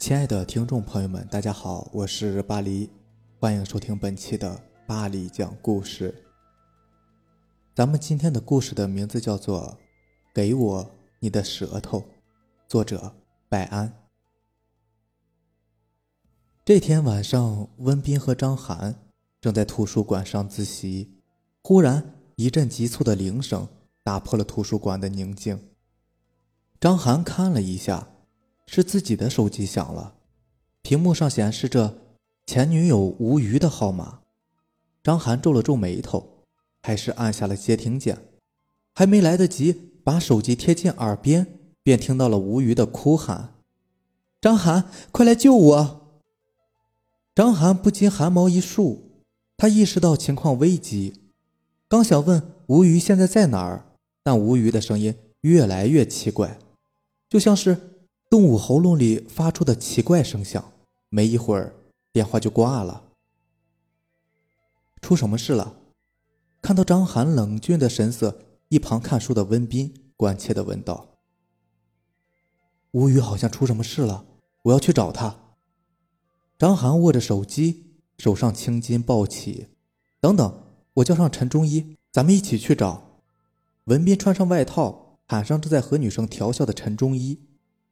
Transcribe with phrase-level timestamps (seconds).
[0.00, 2.88] 亲爱的听众朋友们，大家好，我是巴黎，
[3.38, 6.24] 欢迎收听本期的巴黎讲故事。
[7.74, 9.78] 咱们今天的故事的名字叫做
[10.34, 11.98] 《给我你的舌头》，
[12.66, 13.14] 作者
[13.46, 13.92] 百安。
[16.64, 18.94] 这天晚上，温斌和张涵
[19.38, 21.12] 正在图书馆上自习，
[21.62, 23.68] 忽然一阵急促的铃声
[24.02, 25.62] 打破了图书馆的宁静。
[26.80, 28.08] 张涵看了一下。
[28.72, 30.14] 是自己的手机响了，
[30.80, 31.98] 屏幕上显示着
[32.46, 34.20] 前女友吴瑜的号码。
[35.02, 36.44] 张涵皱了皱眉头，
[36.80, 38.28] 还是按下了接听键。
[38.94, 39.72] 还没来得及
[40.04, 43.54] 把手机贴近耳边，便听到了吴瑜的哭喊
[44.40, 46.12] ：“张涵，快来救我！”
[47.34, 49.24] 张涵不禁汗毛一竖，
[49.56, 51.20] 他意识到情况危急，
[51.88, 53.86] 刚想问吴瑜现在在哪儿，
[54.22, 56.60] 但吴瑜的声音越来越奇怪，
[57.28, 57.88] 就像是……
[58.30, 60.72] 动物喉咙里发出的奇怪声响，
[61.08, 61.74] 没一会儿，
[62.12, 63.02] 电话就挂了。
[65.02, 65.74] 出什么事了？
[66.62, 71.18] 看到张涵冷峻的神色，一旁看书的温斌关切的问道
[72.92, 74.24] ：“吴宇好像出什么事了，
[74.62, 75.56] 我要去找他。”
[76.56, 79.66] 张涵握着手机，手上青筋暴起。
[80.20, 80.62] 等等，
[80.94, 83.22] 我叫上陈中医，咱们一起去找。
[83.86, 87.40] 文斌穿上外套，喊上正在和女生调笑的陈中医。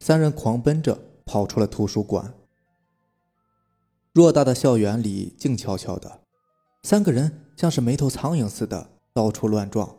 [0.00, 2.34] 三人狂奔着跑出了图书馆。
[4.14, 6.20] 偌大的校园里静悄悄的，
[6.82, 9.96] 三个人像是没头苍蝇似的到处乱撞。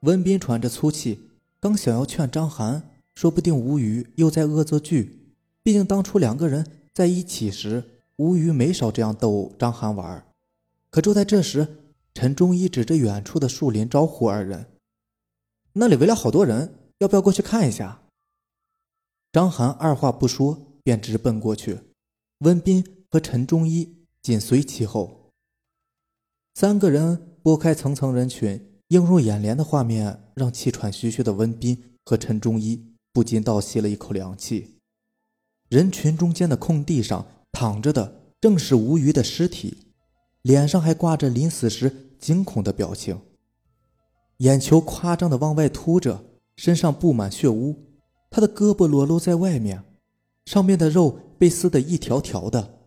[0.00, 5.34] 温斌喘着粗气，刚想要劝张涵，说不定吴宇又在恶作剧。
[5.62, 7.84] 毕竟当初两个人在一起时，
[8.16, 10.24] 吴宇没少这样逗张涵玩。
[10.90, 11.76] 可就在这时，
[12.14, 14.66] 陈忠一指着远处的树林招呼二人
[15.74, 17.99] ：“那里围了好多人，要不要过去看一下？”
[19.32, 21.78] 张涵二话不说，便直奔过去。
[22.40, 25.32] 温斌和陈忠一紧随其后。
[26.54, 34.80] 三个人拨开层层人群，映入眼帘的画面让气喘吁吁的温斌和陈忠一不禁倒吸了一口凉气。
[35.68, 39.76] 人群中间的空地上躺着的正是吴瑜的尸体，
[40.42, 43.20] 脸上还挂着临死时惊恐的表情，
[44.38, 46.24] 眼球夸张的往外凸着，
[46.56, 47.86] 身上布满血污。
[48.30, 49.82] 他的胳膊裸露在外面，
[50.46, 52.78] 上面的肉被撕得一条条的，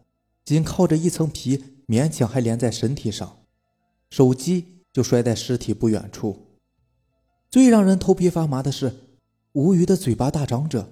[0.46, 3.40] 仅靠着一层皮勉强还连在身体上。
[4.10, 6.48] 手机就摔在尸体不远处。
[7.50, 8.94] 最让人头皮发麻的是，
[9.52, 10.90] 吴鱼的嘴巴大张着，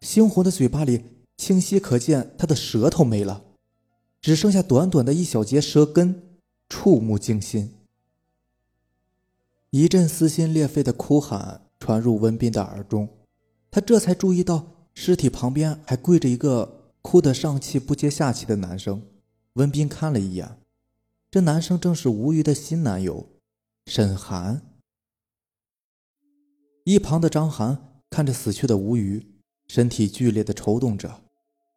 [0.00, 1.04] 猩红的嘴巴里
[1.36, 3.42] 清晰可见他的舌头没了，
[4.20, 6.38] 只剩下短短的一小节舌根，
[6.68, 7.74] 触目惊心。
[9.70, 13.08] 一阵撕心裂肺的哭喊传入温斌的耳中。
[13.74, 19.02] 他这才注意到尸体旁边还跪着一个哭得上气不接下气的男生。
[19.54, 20.60] 温斌看了一眼，
[21.28, 23.26] 这男生正是吴瑜的新男友
[23.86, 24.62] 沈寒。
[26.84, 29.26] 一旁的张涵看着死去的吴瑜，
[29.66, 31.22] 身体剧烈的抽动着，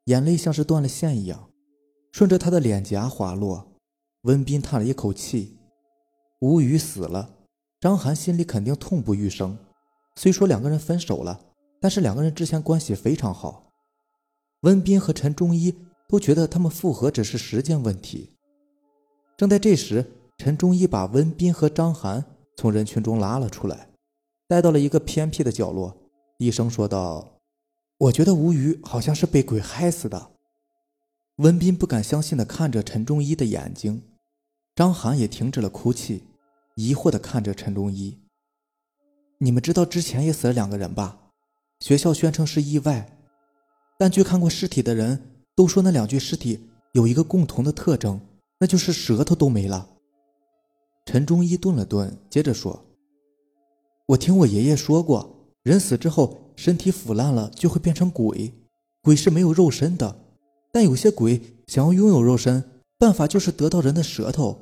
[0.03, 1.50] 眼泪像是断了线一样，
[2.12, 3.74] 顺着他的脸颊滑落。
[4.22, 5.57] 温斌叹了一口气，
[6.41, 7.38] 吴瑜死了，
[7.80, 9.57] 张涵心里肯定痛不欲生。
[10.16, 11.46] 虽说两个人分手了。
[11.80, 13.72] 但是两个人之前关系非常好，
[14.62, 15.76] 温斌和陈忠一
[16.08, 18.32] 都觉得他们复合只是时间问题。
[19.36, 20.06] 正在这时，
[20.38, 23.90] 陈忠一把温斌和张涵从人群中拉了出来，
[24.48, 25.96] 带到了一个偏僻的角落，
[26.40, 27.40] 低声说道
[28.00, 30.32] ：“我觉得吴瑜好像是被鬼害死的。”
[31.38, 34.02] 温斌不敢相信的看着陈忠一的眼睛，
[34.76, 36.24] 张涵也停止了哭泣，
[36.76, 38.18] 疑惑的看着陈忠一
[39.38, 41.26] ：“你们知道之前也死了两个人吧？”
[41.80, 43.18] 学校宣称是意外，
[44.00, 48.20] 但据看过尸体的人都说，那两具尸体有一个共同的特征，
[48.60, 49.88] 那就是舌头都没了。
[51.06, 52.84] 陈忠一顿了顿，接着说
[54.10, 58.51] ：“我听我爷爷说过，人死之后身体腐烂了就会变成鬼，
[59.04, 60.19] 鬼是没有肉身的，
[60.72, 64.60] 但有些鬼想要拥有肉身，办法就是得到人的舌头，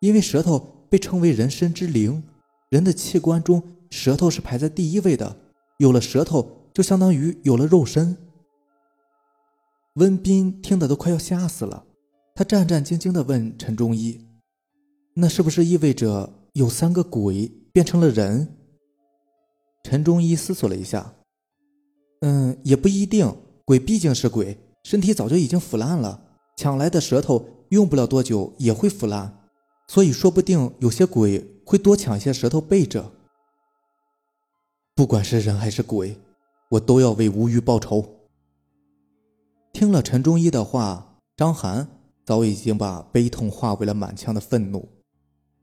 [0.00, 2.24] 因为舌头被称为人身之灵，
[2.70, 5.36] 人的器官中舌头是排在第一位的。”
[5.78, 8.16] 有了舌头，就相当于有了肉身。
[9.94, 11.86] 温斌听得都快要吓死了，
[12.34, 14.26] 他战战兢兢地问陈中医
[15.14, 18.56] ：“那是不是意味着有三个鬼变成了人？”
[19.84, 21.14] 陈中医思索了一下
[22.22, 23.32] ：“嗯，也不一定。
[23.64, 29.38] 鬼毕竟是鬼，身体早就已经腐烂了，抢来的舌头用不了多久也会腐烂，
[29.88, 33.12] 所以说不定有些鬼会多抢一些舌头备着。”
[34.96, 36.16] 不管是人还是鬼，
[36.68, 38.20] 我都要为吴瑜报仇。
[39.72, 41.88] 听了陈忠一的话，张涵
[42.24, 44.88] 早已经把悲痛化为了满腔的愤怒。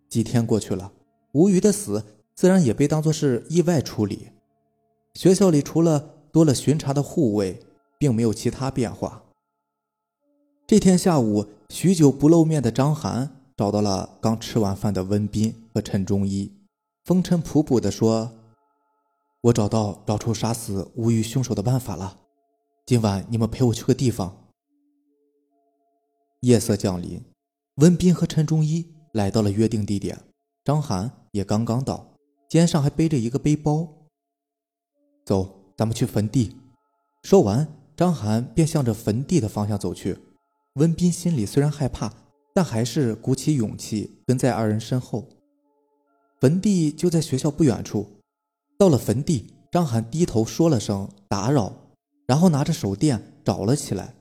[0.10, 0.92] 几天过去了，
[1.32, 2.04] 吴瑜的死
[2.36, 4.32] 自然也被当作是意外处理。
[5.14, 7.58] 学校里除了多了巡查的护卫，
[7.98, 9.24] 并没有其他变化。
[10.68, 16.52] 这天下午，许久不露面的张涵找到了刚吃完饭的温斌和陈忠一，
[17.06, 18.34] 风尘仆仆地说
[19.42, 22.20] ：“我找到找出杀死吴瑜凶手的办法了。
[22.86, 24.50] 今晚你们陪我去个地方。”
[26.42, 27.22] 夜色降临，
[27.76, 30.20] 温斌和陈忠一来到了约定地点，
[30.64, 32.14] 张涵也刚刚到，
[32.48, 33.88] 肩上还背着一个背包。
[35.26, 36.56] 走，咱们去坟地。
[37.24, 40.18] 说完，张涵便向着坟地的方向走去。
[40.76, 42.12] 温斌心里虽然害怕，
[42.54, 45.28] 但还是鼓起勇气跟在二人身后。
[46.40, 48.21] 坟地就在学校不远处。
[48.82, 51.72] 到了坟地，张涵低头说了声“打扰”，
[52.26, 54.16] 然后拿着手电找了起来。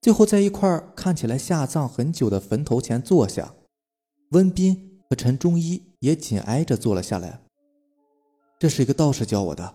[0.00, 3.52] 最后，在一块看起来下葬很久的坟头前坐下。
[4.30, 7.42] 温斌和陈忠一也紧挨着坐了下来。
[8.58, 9.74] 这是一个道士教我的。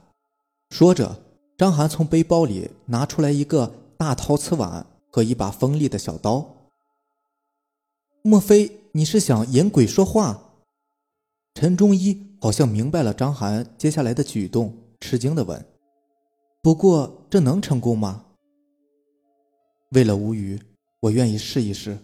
[0.71, 1.21] 说着，
[1.55, 6.71] 张涵从背包里拿出来一个大陶瓷碗和一把锋利的小刀。
[8.23, 10.41] 莫非你是想引鬼说话？
[11.53, 15.65] 陈忠一好像明白了张涵接下来的举动，吃惊的问
[16.61, 18.23] ：“不过这能成功吗？”
[19.93, 20.61] 为了无语，
[20.99, 21.97] 我愿意试一试。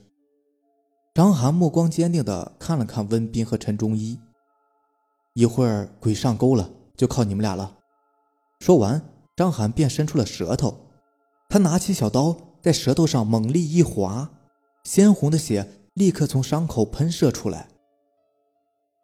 [1.14, 4.20] 张涵目光坚定的看了看温斌和陈忠一，
[5.36, 6.68] 一会儿鬼上钩了，
[6.98, 7.78] 就靠你们俩了。
[8.62, 9.00] 说完，
[9.36, 10.76] 张涵便伸出了舌头，
[11.50, 14.32] 他拿起小刀，在舌头上猛力一划，
[14.86, 17.68] 鲜红的血立刻从伤口喷射出来。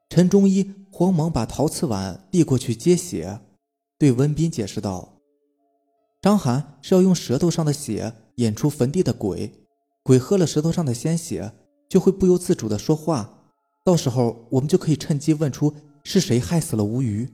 [0.09, 3.39] 陈忠一慌忙把陶瓷碗递过去接血，
[3.99, 5.19] 对温斌解释道
[6.19, 9.53] ：“张涵是要用舌头上的血引出坟地的鬼，
[10.01, 11.53] 鬼喝了舌头上的鲜血，
[11.87, 13.43] 就会不由自主的说话，
[13.85, 15.71] 到时候我们就可以趁机问出
[16.03, 17.31] 是谁害死了吴瑜。”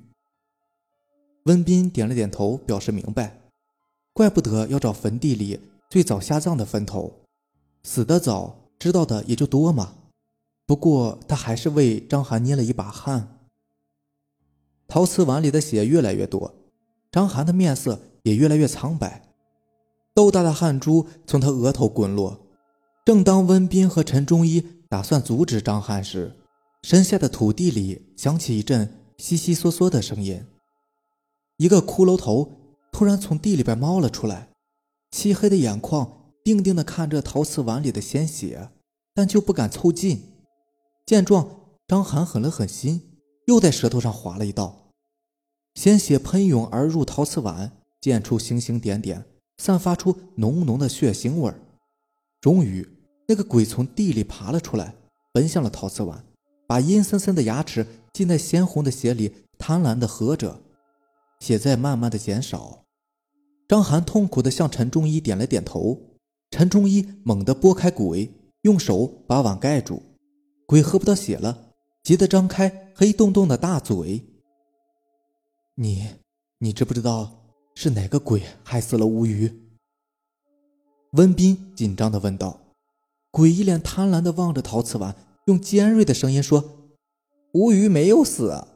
[1.48, 3.44] 温斌点了点头，表示明白。
[4.12, 5.57] 怪不得要找坟地里
[5.89, 7.21] 最早下葬的坟头，
[7.83, 9.95] 死得早，知道的也就多嘛。
[10.66, 13.32] 不过他还是为张涵捏了一把汗。
[14.94, 16.54] 陶瓷碗里的血越来越多，
[17.12, 19.24] 张涵的面色也越来越苍白，
[20.13, 22.45] 豆大的汗珠从他额头滚落。
[23.04, 26.36] 正当温斌和陈忠一打算阻止张涵时，
[26.84, 28.88] 身下的土地里响起一阵
[29.18, 30.45] 悉悉嗦嗦的声音。
[31.57, 32.51] 一个骷髅头
[32.92, 34.50] 突然从地里边冒了出来，
[35.10, 38.69] 漆黑的眼眶定定地看着陶瓷碗里的鲜血，
[39.16, 40.22] 但就不敢凑近。
[41.04, 41.50] 见状，
[41.88, 43.01] 张涵狠了狠心，
[43.48, 44.81] 又在舌头上划了一道，
[45.75, 49.25] 鲜血喷涌而入陶瓷碗，溅出星星点点，
[49.57, 51.59] 散发出浓浓的血腥味儿。
[52.39, 52.87] 终于，
[53.27, 54.95] 那个鬼从地里爬了出来，
[55.31, 56.23] 奔向了陶瓷碗，
[56.67, 60.61] 把阴森森的牙齿浸在鲜红的血里，贪婪地喝着。
[61.39, 62.85] 血在慢慢的减少，
[63.67, 65.99] 张涵痛苦的向陈忠一点了点头。
[66.51, 68.31] 陈忠一猛地拨开鬼，
[68.61, 70.01] 用手把碗盖住。
[70.67, 71.71] 鬼喝不到血了，
[72.03, 74.23] 急得张开黑洞洞的大嘴。
[75.75, 76.07] 你，
[76.59, 77.31] 你知不知道
[77.75, 79.51] 是哪个鬼害死了吴瑜？
[81.13, 82.59] 温斌紧张的问道。
[83.31, 85.15] 鬼一脸贪婪的望着陶瓷碗，
[85.45, 86.92] 用尖锐的声音说
[87.53, 88.68] ：“吴瑜没有死。”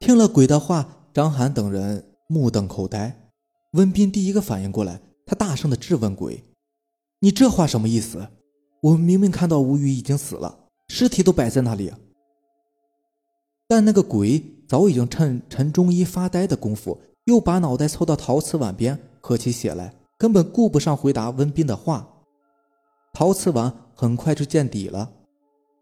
[0.00, 0.96] 听了鬼的话。
[1.12, 3.32] 张涵等人目瞪口呆，
[3.72, 6.44] 温斌第一个反应过来，他大声的质问鬼
[7.18, 8.28] ：“你这话什么意思？
[8.80, 11.92] 我们明明看到吴宇已经死了，尸体都摆在那里。”
[13.66, 14.40] 但那个鬼
[14.70, 22.06] 早已经趁陈中一发呆的功夫，又把脑袋凑到陶瓷碗边喝起血来，根本顾不上回答温斌的话。
[23.12, 25.10] 陶瓷碗很快就见底了，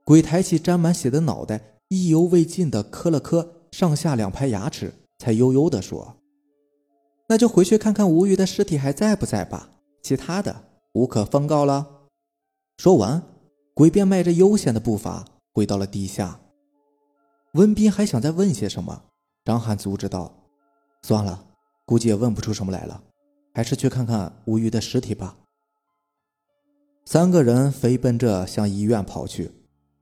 [0.05, 4.95] 鬼抬起沾满血的脑袋，意犹未尽的磕了磕上下两排牙齿。
[5.19, 6.17] 才悠悠地说
[7.29, 9.69] ：“那就回去看看吴瑜的尸体还在不在吧，
[10.03, 10.65] 其他的
[10.95, 11.87] 无可奉告了。”
[12.79, 13.23] 说完，
[13.75, 16.41] 鬼便迈着悠闲的步伐回到了地下。
[17.53, 19.05] 温斌还想再问些什么，
[19.45, 20.33] 张翰阻止道
[21.03, 21.47] ：“算了，
[21.87, 23.03] 估计也问不出什么来了，
[23.55, 25.37] 还是去看看吴瑜的尸体吧。”
[27.07, 29.51] 三个人飞奔着向医院跑去，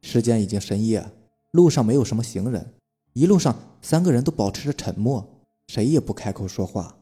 [0.03, 1.09] 时间已经深夜，
[1.53, 2.75] 路上没有什么行人。
[3.13, 5.25] 一路上，三个人都保持着沉默，
[5.69, 6.99] 谁也不开口说话。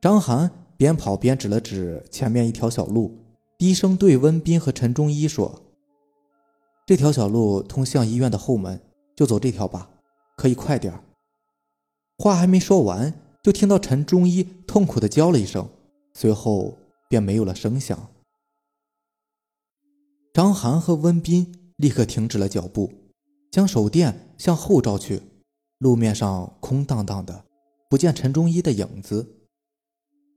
[0.00, 3.18] 张涵边跑边指了指前面一条小路，
[3.58, 5.62] 低声对温斌和陈中一说
[6.86, 8.80] ：“这条小路通向医院的后门，
[9.16, 9.90] 就走这条吧，
[10.36, 11.02] 可以快点
[12.18, 15.68] 话还没说完，就听到陈中医痛苦的叫了一声，
[16.14, 16.76] 随后
[17.08, 18.08] 便没有了声响。
[20.32, 22.92] 张涵和温斌立刻停止了脚步，
[23.50, 25.22] 将手电向后照去，
[25.78, 27.44] 路面上空荡荡的，
[27.88, 29.48] 不见陈中医的影子。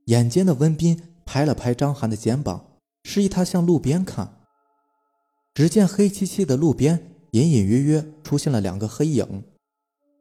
[0.06, 4.40] 眼尖的温斌拍了拍张涵的肩膀，示意他向路边看。
[5.54, 9.44] 只见黑漆漆的路边，隐隐约约出现了两个黑影。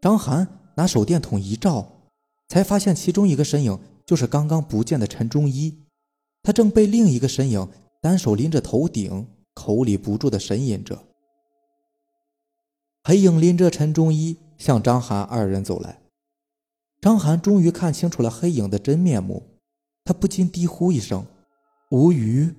[0.01, 2.10] 张涵拿手电筒一照，
[2.48, 5.86] 才发现其中一个身影就是刚刚不见的陈忠一，
[6.41, 7.70] 他正被另一个身影
[8.01, 9.27] 单手拎着头顶。
[9.55, 11.03] 口里不住的呻吟着，
[13.03, 16.01] 黑影拎着陈忠一向张涵二人走来。
[17.00, 19.60] 张涵终于看清楚了黑影的真面目，
[20.03, 21.24] 他不禁低呼一声
[21.91, 22.55] ：“吴瑜！”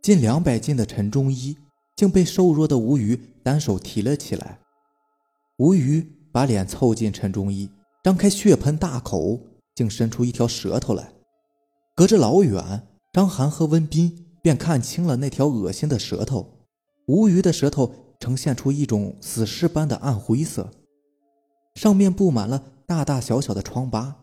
[0.00, 1.58] 近两百斤的陈忠一
[2.02, 4.58] 竟被瘦弱的吴瑜单手提了起来。
[5.58, 7.70] 吴瑜把脸凑近陈忠义，
[8.02, 9.38] 张开血盆大口，
[9.76, 11.12] 竟伸出一条舌头来。
[11.94, 14.26] 隔着老远，张涵和温斌。
[14.42, 16.66] 便看清了那条恶心的舌头，
[17.06, 20.68] 吴鱼的舌头呈现出一种死尸般的暗灰色，
[21.76, 24.16] 上面布满了大大小小的疮疤，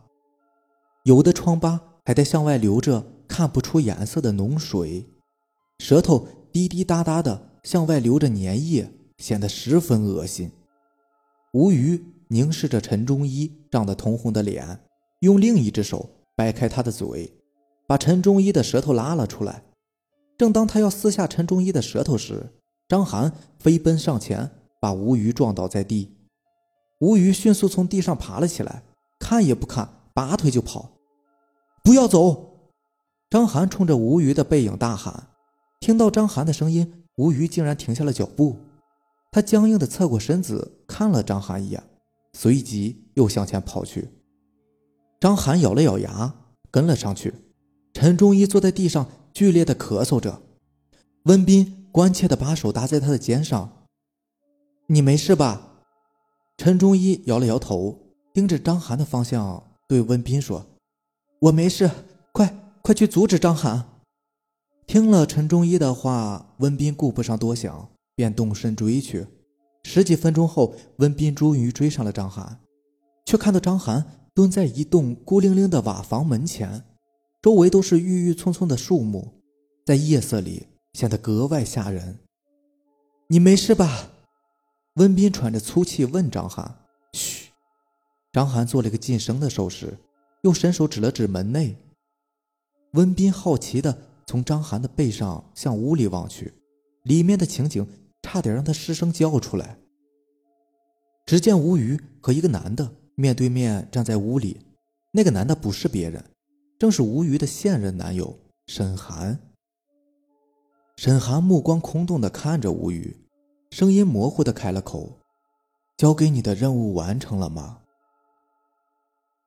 [1.05, 5.09] 有的疮疤还在向外流着看不出颜色的脓水，
[5.77, 10.51] 舌头滴滴答答的向外流着粘液，显得十分恶心。
[11.53, 14.79] 吴余凝视着陈忠一涨得通红的脸，
[15.19, 17.33] 用另一只手掰开他的嘴，
[17.87, 19.63] 把陈忠一的舌头拉了出来。
[20.37, 22.53] 正当他要撕下陈忠一的舌头时，
[22.87, 24.49] 张涵飞奔上前，
[24.79, 26.15] 把吴瑜撞倒在地。
[26.99, 28.83] 吴瑜迅速从地上爬了起来，
[29.19, 30.91] 看也不看，拔腿就跑。
[31.83, 32.71] 不要走！
[33.29, 35.27] 张涵冲着吴瑜的背影大喊。
[35.79, 38.57] 听到张涵的声音，吴瑜竟然停下了脚步。
[39.29, 41.83] 他僵硬地侧过身子，看了张涵一眼，
[42.31, 44.07] 随即又向前跑去。
[45.19, 46.33] 张涵咬了咬牙，
[46.71, 47.33] 跟了上去。
[47.93, 49.05] 陈忠一坐在地上。
[49.31, 50.41] 剧烈的咳嗽着，
[51.25, 53.85] 温斌关切地把手搭在他的肩上
[54.89, 55.83] ：“你没事吧？”
[56.57, 60.65] 陈忠一摇了摇头，盯着张涵的方向，对温斌说
[61.41, 61.89] ：“我没事，
[62.33, 63.85] 快快去阻止张涵。”
[64.89, 69.27] 听了陈忠一的话，温斌顾不上多想，便动身追去。
[69.83, 72.59] 十几分钟后，温斌终于追上了张涵，
[73.23, 74.03] 却看到张涵
[74.33, 76.83] 蹲在一栋孤零零的瓦房门前。
[77.39, 79.31] 周围都是郁郁葱葱的树木，
[79.85, 82.17] 在夜色里显得格外吓人。
[83.27, 84.09] 你没事吧？
[84.95, 86.79] 温斌喘着粗气问张涵。
[87.13, 87.51] 嘘。
[88.31, 89.99] 张涵做了个噤声的手势，
[90.41, 91.77] 又伸手指了指门内。
[92.93, 93.95] 温斌好奇地
[94.29, 96.53] 从张涵的背上向屋里望去，
[97.01, 97.87] 里面的情景
[98.21, 99.79] 差点让他失声叫出来。
[101.25, 104.61] 只见吴瑜和一个男的面对面站在屋里，
[105.13, 106.23] 那个男的不是别人。
[106.77, 109.39] 正是吴瑜的现任男友沈寒。
[110.97, 113.17] 沈寒目光空洞的看着吴瑜，
[113.71, 115.17] 声音模糊的开了口
[115.97, 117.79] ：“交给你的任务完成了吗？”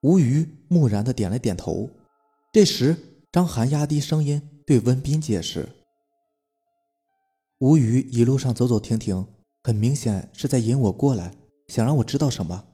[0.03, 1.89] 吴瑜木然的点了点头。
[2.51, 2.97] 这时，
[3.31, 5.69] 张涵压低声音对温斌解释
[7.61, 9.27] ：“吴宇一路上走走停停，
[9.63, 11.35] 很明显是在引我过来，
[11.69, 12.65] 想让我知道什么。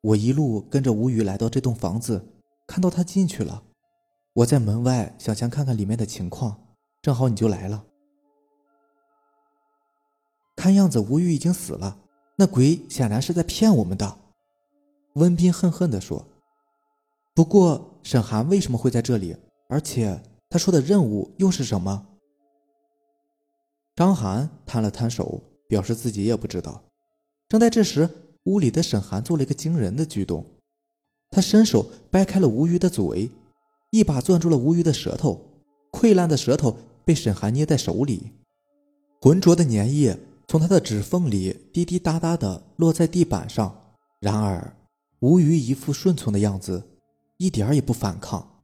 [0.00, 2.32] 我一路跟着吴宇来到这栋房子，
[2.66, 3.62] 看到他进去了。”
[4.32, 6.58] 我在门外想先看看里面的情况，
[7.02, 7.84] 正好你就来了。
[10.56, 11.98] 看样子吴宇已经死了，
[12.36, 14.16] 那鬼显然是在骗我们的。
[15.16, 16.24] 温斌恨恨地说。
[17.34, 19.36] 不过沈寒为什么会在这里？
[19.68, 22.06] 而且他说的任务又是什么？
[23.94, 26.82] 张涵摊了摊手，表示自己也不知道。
[27.48, 28.08] 正在这时，
[28.44, 30.44] 屋里的沈寒做了一个惊人的举动，
[31.30, 33.30] 他伸手掰开了吴宇的嘴。
[33.90, 35.40] 一把攥住了吴瑜的舌头，
[35.90, 36.76] 溃烂的舌头
[37.06, 38.32] 被沈寒捏在手里，
[39.20, 43.94] 浑浊的粘液从他的指缝里滴滴答答的落在地板上。
[44.20, 44.76] 然而，
[45.20, 46.82] 吴瑜一副顺从的样子，
[47.38, 48.57] 一点儿也不反抗。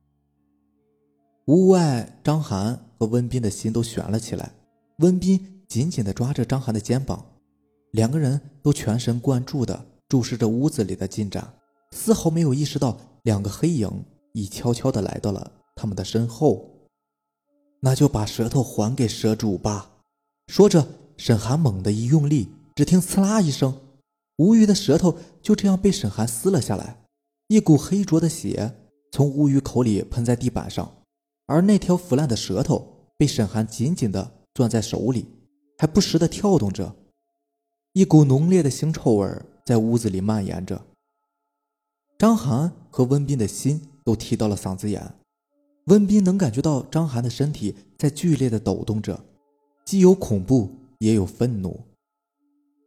[1.46, 4.52] 屋外，张涵和温斌的心都悬了起来。
[4.98, 7.24] 温斌紧紧地抓着张涵的肩膀，
[7.90, 11.52] 两个人都全神贯注地注视着屋子里的进展，
[11.92, 13.90] 丝毫没有意识到两个黑影。
[14.36, 16.68] 已悄悄地来到了他们的身后，
[17.78, 19.92] 那就把舌头还给蛇主吧。
[20.48, 20.84] 说着，
[21.16, 23.72] 沈寒猛地一用力，只听“刺啦”一声，
[24.38, 27.04] 吴瑜的舌头就这样被沈寒撕了下来，
[27.46, 28.74] 一股黑浊的血
[29.12, 30.90] 从吴瑜口里喷在地板上，
[31.46, 35.26] 而那条腐烂的舌头被沈寒紧紧地攥在手里，
[35.78, 36.94] 还不时地跳动着，
[37.92, 39.28] 一股浓烈的腥臭味
[39.64, 40.86] 在屋子里蔓延着。
[42.18, 43.90] 张涵和温斌的心。
[44.04, 45.14] 都提到了嗓子眼，
[45.86, 49.18] 温斌能感觉到张涵的身体在剧烈的抖动着，
[49.86, 51.80] 既有恐怖，也有愤怒。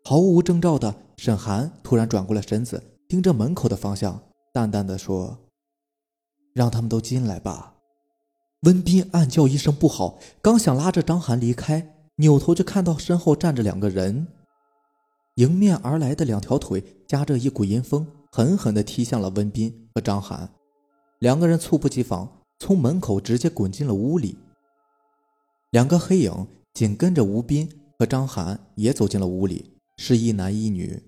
[0.04, 4.22] 毫无征兆的，沈寒突然转过了身子，盯着门口的方向，
[4.54, 5.40] 淡淡的说
[6.54, 7.77] ：“让他们都进来吧。”
[8.62, 14.28] 温斌暗叫一声不好，刚想拉着张涵离开，扭头就看到身后站着两个人，
[15.36, 20.50] 迎面而来的两条腿夹着一股阴风，狠狠地踢向了温斌和张涵。
[21.20, 24.38] 两个人猝不及防，从门口直接滚进了屋里。
[25.72, 29.74] 两个黑影紧跟着吴斌和张涵也走进了屋里。
[30.00, 31.02] 是一男一女。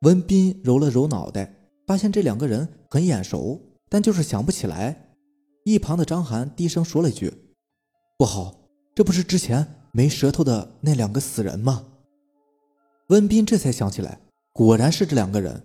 [0.00, 1.54] 温斌揉了揉脑袋，
[1.86, 3.60] 发现这两个人很眼熟，
[3.90, 5.03] 但就是想不起来。
[5.64, 7.32] 一旁的张涵低声说了一句
[8.18, 8.54] ：“不好，
[8.94, 11.86] 这不是之前没舌头的那两个死人吗？”
[13.08, 14.20] 温斌这才想起来，
[14.52, 15.62] 果然是这两个人。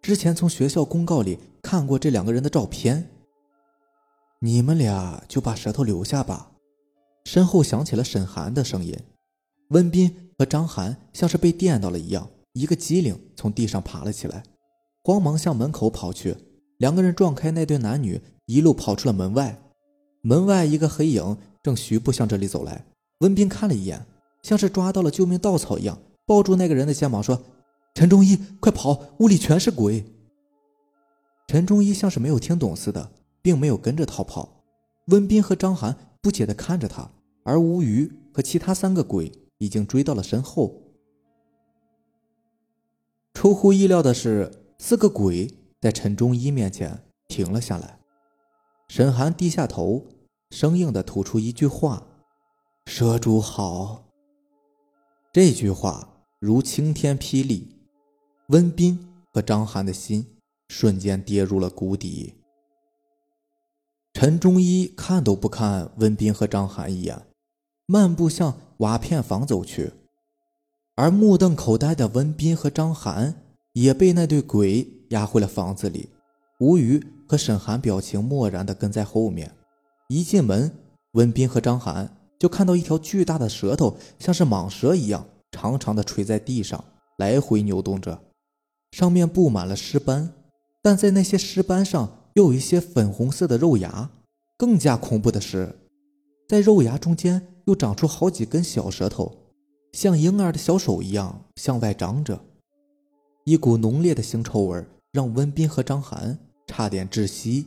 [0.00, 3.10] 之前从学校公告里看过这两个人的照片。
[4.40, 6.50] 你们俩就把舌头留下吧。
[7.24, 8.98] 身后响起了沈寒的声音。
[9.68, 14.42] 温斌和张涵像是被电到了一样，一个机灵从地上爬了起来，
[15.04, 16.36] 慌忙向门口跑去。
[16.78, 18.20] 两个人撞开那对男女，
[18.52, 19.60] 一路跑出了门外。
[20.20, 22.84] 门外一个黑影正徐步向这里走来。
[23.18, 24.04] 温斌看了一眼，
[24.42, 27.42] 像是抓到了救命稻草一样，抱住那个人的肩膀说
[27.94, 29.14] ：“陈忠一，快跑！
[29.18, 30.04] 屋里全是鬼。”
[31.48, 34.64] 陈忠一像是没有听懂似的，并没有跟着逃跑。
[35.06, 37.10] 温斌和张涵不解地看着他，
[37.44, 39.32] 而吴余和其他三个鬼。
[39.62, 40.82] 已经追到了身后。
[43.32, 45.48] 出乎意料的是，四个鬼
[45.80, 48.00] 在陈忠一面前停了下来。
[48.94, 50.04] 沈寒低下头，
[50.50, 52.06] 生硬的吐出一句话
[52.84, 54.04] ：“蛇主好。”
[55.32, 57.74] 这句话如晴天霹雳，
[58.48, 60.36] 温斌和张涵的心
[60.68, 62.34] 瞬间跌入了谷底。
[64.12, 67.18] 陈忠一看都不看温斌和张涵一眼，
[67.86, 68.58] 漫步向。
[68.76, 69.92] 瓦片房走去，
[70.96, 76.10] 而目瞪口呆的温斌和张涵也被那对鬼押回了房子里。
[76.58, 79.50] 无语和沈寒表情漠然地跟在后面。
[80.10, 80.70] 一进门，
[81.12, 86.84] 文斌和张涵就看到一条巨大的舌头，像是蟒蛇一样长长的垂在地上，
[87.16, 88.20] 来回扭动着，
[88.90, 90.30] 上面布满了尸斑，
[90.82, 94.10] 但在那些尸斑上又有一些粉红色的肉芽。
[94.58, 95.74] 更加恐怖的是，
[96.46, 97.48] 在肉芽中间。
[97.64, 99.32] 又长出好几根小舌头，
[99.92, 102.40] 像婴儿的小手一样向外张着，
[103.44, 107.66] 一股浓烈的腥臭味让温斌和张涵差点窒息。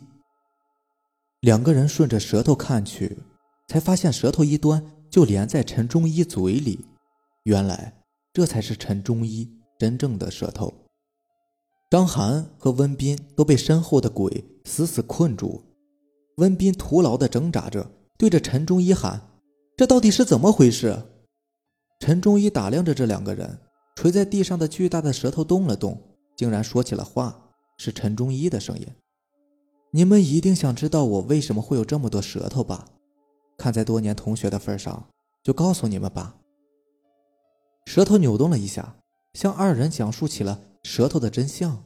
[1.42, 3.18] 两个人顺着舌头看去，
[3.68, 6.86] 才发现舌头一端就连在陈忠一嘴里，
[7.44, 7.94] 原来
[8.34, 10.74] 这才是陈忠一真正的舌头。
[11.92, 15.64] 张涵和温斌都被身后的鬼死死困住，
[16.38, 19.22] 温斌徒劳地挣扎着，对着陈忠一喊。
[19.78, 21.04] 这到底是怎么回事？
[22.00, 23.60] 陈忠一打量着这两个人，
[23.96, 26.02] 垂在地上的巨大的舌头动了动，
[26.36, 27.45] 竟然说起了话。
[27.78, 28.88] 是陈忠一的声音
[29.92, 32.88] ：“你们一定想知道我为什么会有这么多舌头吧？
[33.58, 35.08] 看在多年同学的份上，
[35.44, 36.38] 就告诉你们吧。”
[37.86, 38.98] 舌头扭动了一下，
[39.34, 41.84] 向二人讲述起了舌头的真相。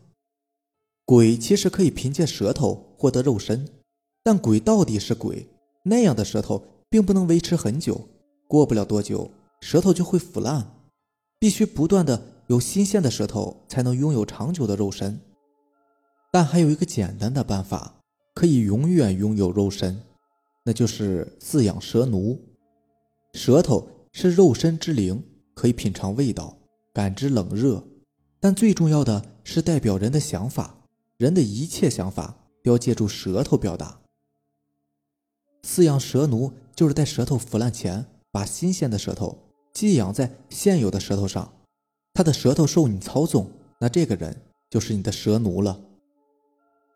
[1.06, 3.68] 鬼其实可以凭借舌头获得肉身，
[4.24, 5.50] 但鬼到底是鬼，
[5.84, 6.64] 那样的舌头。
[6.92, 8.10] 并不能维持很久，
[8.48, 9.30] 过不了多久，
[9.62, 10.72] 舌头就会腐烂。
[11.38, 15.22] 必须不断的有新鲜的舌头，才能拥有长久的肉身。
[16.32, 18.02] 但还有一个简单的办法，
[18.34, 20.02] 可以永远拥有肉身，
[20.64, 22.40] 那就是饲养蛇奴。
[23.34, 26.58] 舌头是肉身之灵，可以品尝味道，
[26.94, 27.84] 感知冷热，
[28.40, 30.76] 但最重要的是代表人的想法。
[31.18, 34.00] 人的一切想法都要借助舌头表达。
[35.64, 36.54] 饲养蛇奴。
[36.76, 39.38] 就是在舌头腐烂前，把新鲜的舌头
[39.74, 41.52] 寄养在现有的舌头上，
[42.14, 45.78] 他的舌头受你操纵，那这个人就是你的蛇奴了。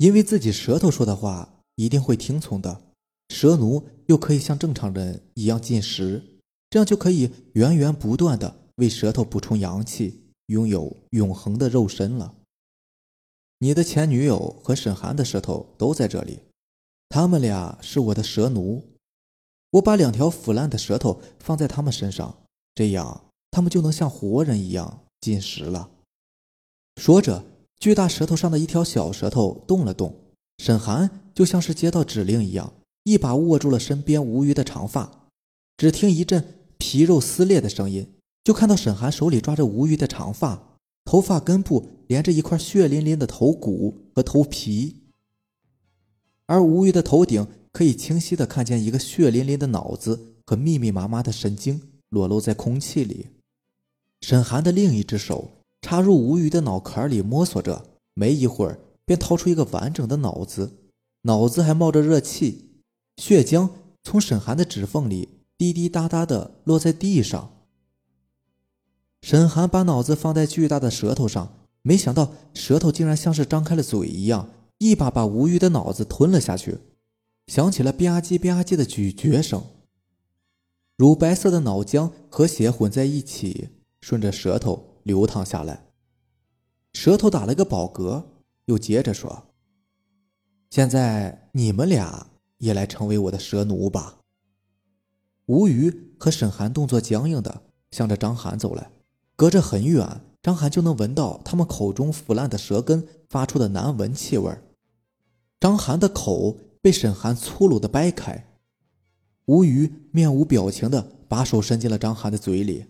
[0.03, 2.81] 因为自己舌头说的话一定会听从的，
[3.29, 12.35] 蛇奴又可以像正常人一样进食，这样就可以源源不断的为舌头补充阳气，拥有永恒的肉身了。
[13.59, 16.41] 你的前女友和沈寒的舌头都在这里，
[17.07, 18.83] 他们俩是我的蛇奴。
[19.69, 22.43] 我把两条腐烂的舌头放在他们身上，
[22.75, 25.89] 这样他们就能像活人一样进食了。
[26.97, 27.45] 说着，
[27.83, 30.15] 巨大舌头上的一条小舌头动了动，
[30.57, 35.27] 沈寒就像是接到指令一样，一把握住了身边无余的长发。
[35.75, 45.01] 只听一阵皮肉撕裂的声音，就看到沈寒手里抓着无余的长发，头发根部连着一块血淋淋的头骨和头皮，
[46.45, 47.45] 而无余的头顶。
[47.73, 53.27] 可以清晰的看见一个血淋淋的脑子和密密麻麻的神经裸露在空气里。
[54.21, 60.77] 沈寒的另一只手插入吴瑜的脑壳里摸索着，没一会儿便掏出一个完整的脑子，
[61.23, 62.69] 脑子还冒着热气，
[63.17, 63.69] 血浆
[64.01, 67.65] 从沈寒的指缝里滴滴答答的落在地上。
[69.21, 76.77] 沈寒把脑子放在巨大的舌头上，没想到舌头竟然像是张开了嘴一样，一把把吴瑜的脑子吞了下去，
[77.47, 79.61] 响起了吧唧吧唧的咀嚼声。
[80.95, 83.67] 乳白色的脑浆和血混在一起，
[83.99, 85.85] 顺着舌头流淌下来。
[86.93, 88.23] 舌头打了个饱嗝，
[88.65, 89.43] 又接着说
[90.69, 94.19] ：“现在你们俩也来成为我的蛇奴吧。”
[95.47, 98.91] 吴瑜和沈寒动作僵硬的向着张涵走来。
[99.35, 104.55] 隔着很远，张涵就能闻到他们口中腐烂的舌根发出的难闻气味
[105.59, 108.45] 张涵的口被沈寒粗鲁的掰开，
[109.45, 112.85] 吴瑜面无表情的把手伸进了张涵的嘴里。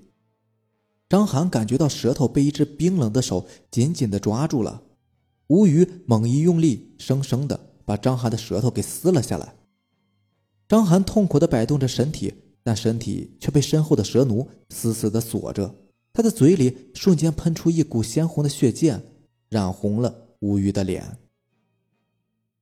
[1.13, 4.82] 张涵感觉到舌头被一只冰冷的手紧紧的抓住了，
[5.45, 9.54] 吴瑜猛一用力，生生的把张涵的舌头给撕了下来。
[10.67, 15.76] 张涵痛苦的摆动着身体，但身体却被身后的蛇奴死死的锁着。
[16.13, 18.99] 他的嘴里瞬间喷出一股鲜红的血溅，
[19.49, 21.19] 染红了吴瑜的脸。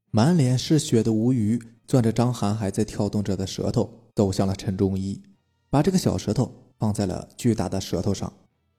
[0.09, 5.23] 满脸是血的吴瑜攥着张涵还在跳动着的舌头，走向了陈忠一，
[5.69, 8.33] 把这个小舌头放在了巨大的舌头上，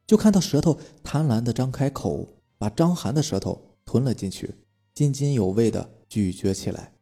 [0.09, 2.27] 就看到舌头贪婪的张开口，
[2.59, 4.57] 把张涵的舌头吞了进去，
[4.93, 6.95] 津津有味的咀嚼起来。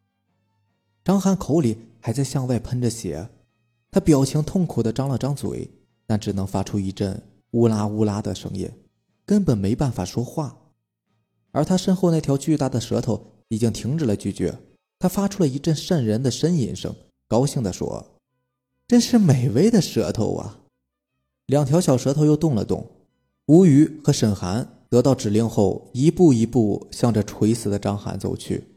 [1.02, 3.30] 张涵口里还在向外喷着血，
[3.90, 5.70] 他表情痛苦的张了张嘴，
[6.06, 7.22] 但只能发出一阵。
[7.52, 8.70] 乌拉乌拉的声音，
[9.24, 10.54] 根本没办法说话。
[11.50, 14.54] 而他身后那条巨大的舌头已经停止了咀嚼，
[14.98, 16.94] 他发出了一阵渗人的呻吟声，
[17.26, 18.06] 高兴地说
[18.86, 20.58] ：“真是美味的舌头啊！”
[21.50, 22.86] 两条小舌头又动了动。
[23.46, 28.68] 吴瑜和沈寒得到指令后，一步一步向着垂死的张涵走去。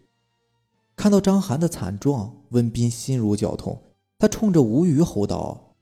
[0.96, 3.80] 看到张涵的惨状，温斌心如绞痛，
[4.18, 5.76] 他冲着吴瑜吼道。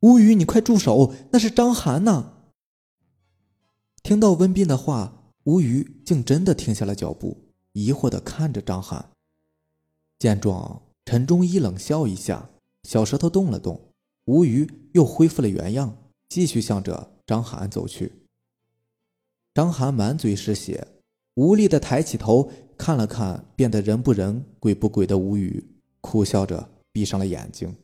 [0.00, 1.14] 吴宇，你快住手！
[1.30, 2.32] 那是张涵呐！
[4.02, 7.36] 听到温斌的话，吴宇竟真的停下了脚步，
[7.74, 9.10] 疑惑的看着张涵。
[10.18, 12.50] 见状，陈忠一冷笑一下，
[12.82, 13.80] 小舌头动了动，
[14.24, 15.96] 吴宇又恢复了原样，
[16.28, 18.12] 继续向着张涵走去。
[19.54, 20.88] 张涵满嘴是血，
[21.34, 25.64] 无力的抬起头看了看变得人不人鬼不鬼的吴宇，
[26.00, 27.76] 苦笑着闭上了眼睛。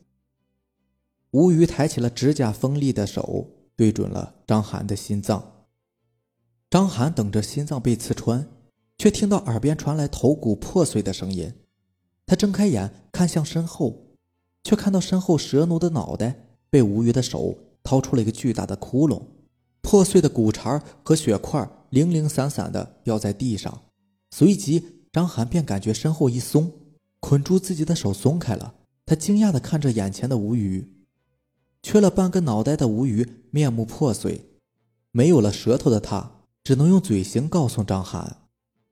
[1.31, 5.67] 吴宇抬起了指甲锋利的手，对准了张涵的心脏。
[6.69, 8.47] 张涵等着心脏被刺穿，
[8.97, 11.53] 却听到耳边传来头骨破碎的声音。
[12.25, 14.17] 他睁开眼看向身后，
[14.63, 19.21] 却看到身后蛇奴的脑袋被吴宇的手掏出了一个巨大的窟窿，
[19.81, 23.81] 破碎的骨茬和血块零零散散的掉在地上。
[24.31, 26.71] 随即，张涵便感觉身后一松，
[27.19, 28.75] 捆住自己的手松开了。
[29.05, 30.87] 他惊讶的看着眼前的吴瑜。
[31.83, 34.51] 缺了半个脑袋的吴瑜面目破碎，
[35.11, 38.37] 没有了舌头的他只能用嘴型告诉张涵：“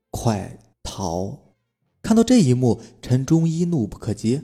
[0.10, 1.54] 快逃！”
[2.02, 4.44] 看到这一幕，陈忠一怒不可遏，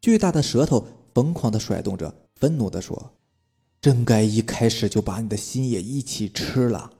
[0.00, 3.12] 巨大的舌头疯狂地甩动着，愤怒地说
[3.84, 6.90] ：“真该一开始就把你的心也一起吃了！”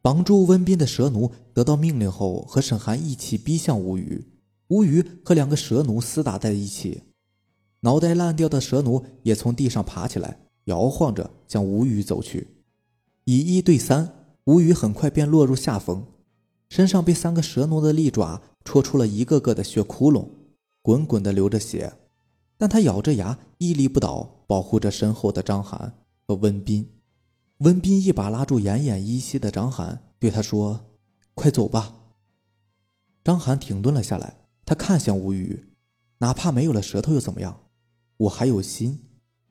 [0.00, 4.24] 绑住温斌的蛇奴得到命令后，和沈寒一起逼向吴瑜，
[4.68, 7.02] 吴瑜和两个蛇奴厮打在一起。
[7.80, 12.46] 脑袋烂掉的蛇奴也从地上爬起来，摇晃着向吴宇走去。
[13.24, 16.06] 以一对三，吴宇很快便落入下风，
[16.68, 20.28] 身上被三个蛇奴的利爪戳出了一个个的血窟窿，
[20.80, 21.94] 滚滚的流着血。
[22.56, 25.92] 但他咬着牙屹立不倒，保护着身后的张涵
[26.26, 26.88] 和温斌。
[27.58, 30.86] 温斌一把拉住奄奄一息的张涵，对他说
[31.34, 31.94] ：“快走吧。”
[33.22, 35.68] 张涵停顿了下来，他看向吴宇，
[36.18, 37.60] 哪怕没有了舌头又怎么样？
[38.16, 39.00] 我还有心，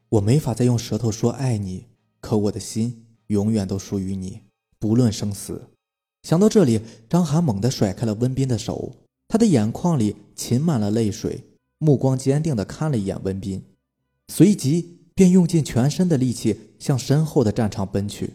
[0.10, 1.88] 我没法再用舌头说爱你，
[2.20, 4.42] 可我的心永远都属于你，
[4.80, 5.70] 不论生死。
[6.24, 11.44] 想到这里，张涵猛地甩开了温斌的手，他的眼眶里噙满了泪水，
[11.80, 13.64] 目光坚定地看了一眼温斌，
[14.28, 18.34] 随即便用尽全身的力气向身后的战场奔去。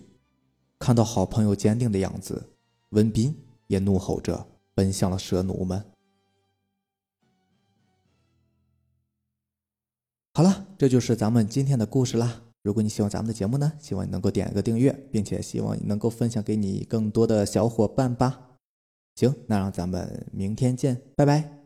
[0.78, 2.50] 看到好朋友坚定的样子，
[2.90, 3.36] 温斌
[3.66, 5.84] 也怒吼着奔向了蛇奴们。
[10.34, 12.42] 好了，这就是咱们今天的故事啦。
[12.62, 18.50] 如果你喜欢咱们的节目呢，希望你能够点一个订阅，并且希望你能够分享给你更多的小伙伴吧。
[19.16, 21.57] 行，那让咱们明天见，拜拜。